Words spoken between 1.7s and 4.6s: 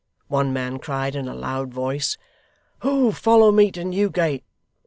voice, 'Who'll follow me to Newgate!